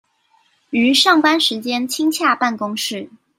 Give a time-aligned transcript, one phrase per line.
[0.71, 3.11] 於上班時間親洽辦公室